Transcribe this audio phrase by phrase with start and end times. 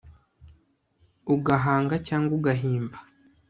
[1.35, 2.97] ugahanga cyangwa ugahimba